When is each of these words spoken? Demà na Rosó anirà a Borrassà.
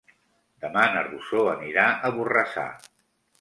Demà 0.63 0.85
na 0.95 1.03
Rosó 1.07 1.43
anirà 1.51 1.85
a 1.93 2.11
Borrassà. 2.17 2.65